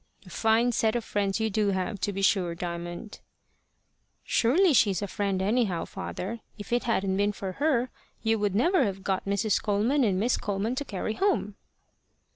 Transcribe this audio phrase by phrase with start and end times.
[0.25, 3.19] "A fine set of friends you do have, to be sure, Diamond!"
[4.23, 6.39] "Surely she's a friend anyhow, father.
[6.57, 7.91] If it hadn't been for her,
[8.23, 9.61] you would never have got Mrs.
[9.61, 11.55] Coleman and Miss Coleman to carry home."